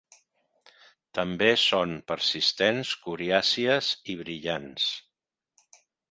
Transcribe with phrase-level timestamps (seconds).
[1.17, 4.87] També són persistents, coriàcies i brillants.